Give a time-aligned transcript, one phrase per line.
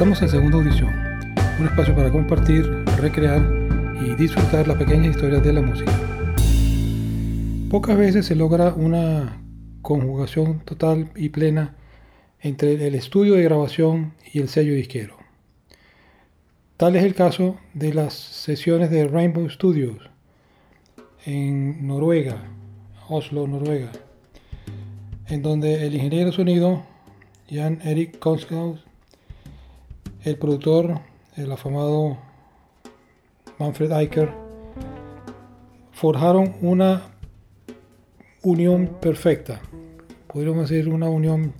[0.00, 0.94] Estamos en segunda audición,
[1.60, 2.64] un espacio para compartir,
[2.96, 3.42] recrear
[4.02, 5.92] y disfrutar las pequeñas historias de la música.
[7.68, 9.42] Pocas veces se logra una
[9.82, 11.76] conjugación total y plena
[12.40, 15.18] entre el estudio de grabación y el sello disquero.
[16.78, 19.98] Tal es el caso de las sesiones de Rainbow Studios
[21.26, 22.38] en Noruega,
[23.10, 23.92] Oslo, Noruega,
[25.26, 26.84] en donde el ingeniero de sonido
[27.50, 28.89] Jan Erik Konsgaard
[30.22, 31.00] el productor,
[31.36, 32.18] el afamado
[33.58, 34.30] Manfred Eicher,
[35.92, 37.14] forjaron una
[38.42, 39.60] unión perfecta,
[40.26, 41.54] podríamos decir una unión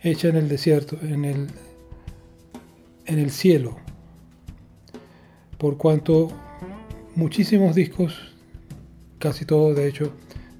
[0.00, 1.48] hecha en el desierto, en el,
[3.06, 3.76] en el cielo,
[5.58, 6.28] por cuanto
[7.14, 8.34] muchísimos discos,
[9.18, 10.12] casi todos de hecho,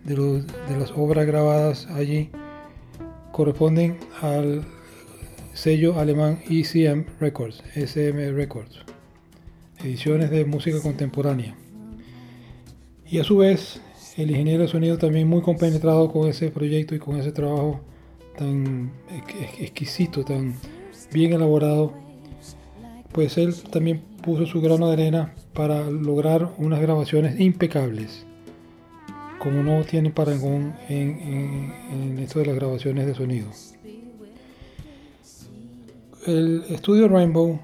[0.04, 2.30] de, de las obras grabadas allí,
[3.32, 4.64] corresponden al
[5.56, 8.76] sello alemán ECM Records, SM Records,
[9.82, 11.56] ediciones de música contemporánea.
[13.08, 13.80] Y a su vez,
[14.18, 17.80] el ingeniero de sonido también muy compenetrado con ese proyecto y con ese trabajo
[18.36, 18.92] tan
[19.58, 20.56] exquisito, tan
[21.10, 21.94] bien elaborado,
[23.12, 28.26] pues él también puso su grano de arena para lograr unas grabaciones impecables,
[29.38, 33.46] como no tiene parangón en, en esto de las grabaciones de sonido.
[36.26, 37.56] El estudio Rainbow,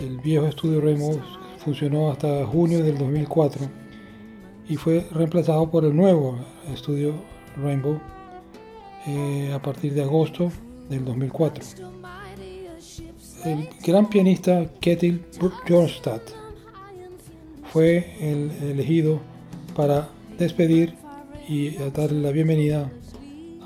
[0.00, 1.20] el viejo estudio Rainbow,
[1.58, 3.64] funcionó hasta junio del 2004
[4.68, 6.36] y fue reemplazado por el nuevo
[6.74, 7.14] estudio
[7.62, 8.00] Rainbow
[9.06, 10.50] eh, a partir de agosto
[10.88, 11.64] del 2004.
[13.44, 15.24] El gran pianista Ketil
[15.64, 16.22] Bjornstad
[17.72, 19.20] fue el elegido
[19.76, 20.96] para despedir
[21.48, 22.90] y darle la bienvenida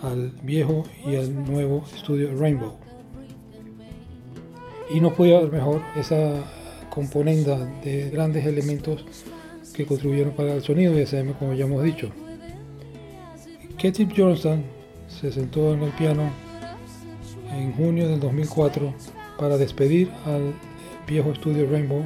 [0.03, 2.83] al viejo y al nuevo estudio Rainbow
[4.93, 6.45] y no podía haber mejor esa
[6.91, 9.05] componenda de grandes elementos
[9.73, 12.11] que contribuyeron para el sonido de SM como ya hemos dicho.
[13.79, 14.63] Ketty Johnston
[15.09, 16.31] se sentó en el piano
[17.51, 18.95] en junio del 2004
[19.39, 20.53] para despedir al
[21.07, 22.05] viejo estudio Rainbow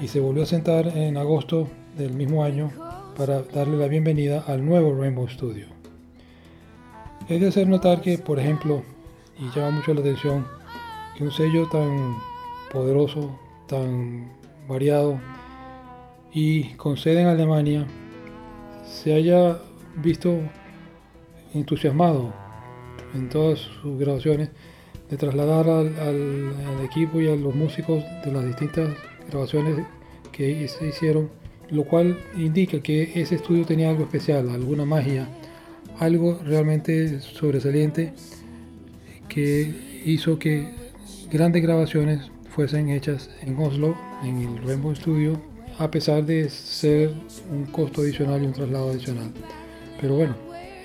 [0.00, 2.70] y se volvió a sentar en agosto del mismo año
[3.16, 5.81] para darle la bienvenida al nuevo Rainbow Studio.
[7.28, 8.82] Es de hacer notar que, por ejemplo,
[9.38, 10.46] y llama mucho la atención,
[11.16, 12.16] que un sello tan
[12.72, 13.38] poderoso,
[13.68, 14.32] tan
[14.68, 15.20] variado
[16.32, 17.86] y con sede en Alemania
[18.84, 19.58] se haya
[19.96, 20.38] visto
[21.54, 22.32] entusiasmado
[23.14, 24.50] en todas sus grabaciones
[25.10, 28.88] de trasladar al, equipo y a los músicos de las distintas
[29.30, 29.84] grabaciones
[30.32, 31.30] que se hicieron,
[31.70, 35.28] lo cual indica que ese estudio tenía algo especial, alguna magia,
[36.02, 38.12] algo realmente sobresaliente
[39.28, 40.68] que hizo que
[41.30, 45.40] grandes grabaciones fuesen hechas en Oslo, en el Rainbow Studio,
[45.78, 47.12] a pesar de ser
[47.52, 49.30] un costo adicional y un traslado adicional.
[50.00, 50.34] Pero bueno,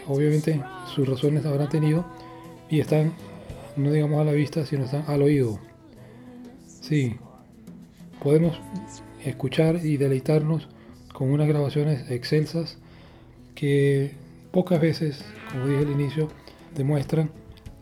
[0.06, 0.61] obviamente
[0.94, 2.06] sus razones habrán tenido
[2.69, 3.11] y están,
[3.75, 5.59] no digamos a la vista, sino están al oído.
[6.79, 7.16] Sí,
[8.22, 8.59] podemos
[9.25, 10.69] escuchar y deleitarnos
[11.11, 12.77] con unas grabaciones excelsas
[13.56, 16.30] que pocas veces, como dije al inicio,
[16.75, 17.31] demuestran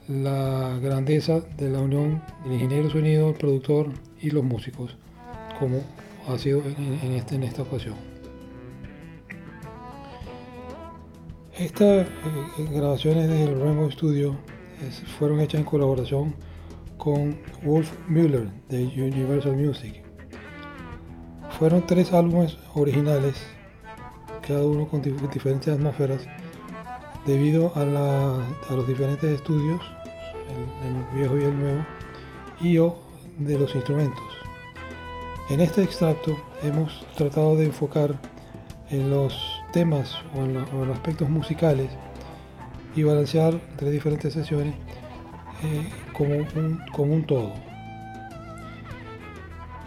[0.08, 3.90] la grandeza de la unión del ingeniero sonido, el productor
[4.22, 4.98] y los músicos,
[5.60, 5.82] como
[6.28, 7.96] ha sido en, este, esta ocasión.
[11.58, 14.36] Estas eh, grabaciones del Rainbow Studio
[15.18, 16.36] fueron hechas en colaboración
[16.98, 20.04] con Wolf Müller de Universal Music.
[21.58, 23.36] Fueron tres álbumes originales,
[24.46, 26.28] cada uno con diferentes atmósferas,
[27.26, 29.82] debido a, a los diferentes estudios
[30.84, 31.86] el, viejo y el nuevo,
[32.62, 32.98] y o
[33.38, 34.24] de los instrumentos.
[35.50, 38.16] En este extracto hemos tratado de enfocar
[38.90, 41.90] en los temas o en, los aspectos musicales
[42.96, 44.74] y balancear entre diferentes sesiones
[45.64, 47.54] eh, como, un, como un todo.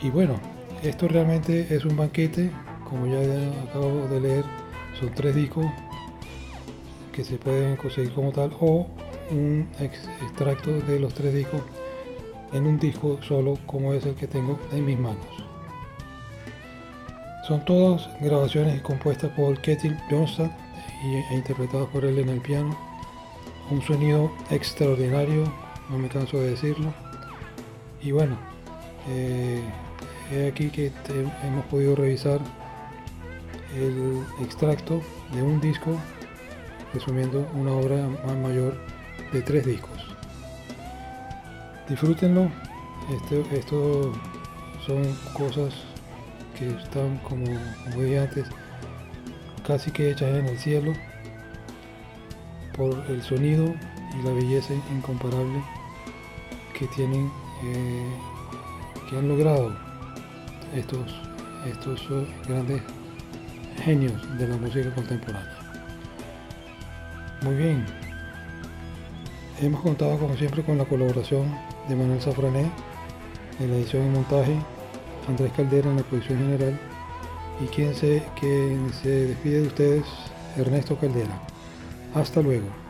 [0.00, 0.34] Y bueno,
[0.82, 2.50] esto realmente es un banquete,
[2.88, 3.20] como ya
[3.68, 4.44] acabo de leer,
[5.00, 5.66] son tres discos
[7.18, 8.86] que se pueden conseguir como tal o
[9.32, 11.62] un extracto de los tres discos
[12.52, 15.26] en un disco solo como es el que tengo en mis manos.
[17.48, 20.48] Son todas grabaciones compuestas por Ketil Johnson
[21.02, 22.78] e interpretadas por él en el piano.
[23.68, 25.42] Un sonido extraordinario,
[25.90, 26.94] no me canso de decirlo.
[28.00, 28.36] Y bueno,
[29.08, 29.60] eh,
[30.32, 30.92] he aquí que
[31.42, 32.38] hemos podido revisar
[33.74, 35.02] el extracto
[35.34, 35.98] de un disco
[36.94, 38.76] resumiendo una obra más mayor
[39.32, 39.98] de tres discos.
[41.88, 42.50] Disfrútenlo.
[43.10, 44.12] Esto, esto
[44.86, 45.02] son
[45.32, 45.74] cosas
[46.58, 47.46] que están, como,
[47.84, 48.46] como dije antes,
[49.66, 50.92] casi que hechas en el cielo
[52.76, 53.74] por el sonido
[54.18, 55.62] y la belleza incomparable
[56.78, 57.30] que tienen,
[57.64, 58.12] eh,
[59.08, 59.74] que han logrado
[60.74, 61.14] estos,
[61.66, 62.06] estos
[62.46, 62.82] grandes
[63.84, 65.67] genios de la música contemporánea.
[67.42, 67.86] Muy bien,
[69.60, 71.54] hemos contado como siempre con la colaboración
[71.88, 72.68] de Manuel Safrané
[73.60, 74.56] en la edición y montaje,
[75.28, 76.76] Andrés Caldera en la producción general
[77.60, 80.04] y quien se, quien se despide de ustedes,
[80.56, 81.40] Ernesto Caldera.
[82.12, 82.87] Hasta luego.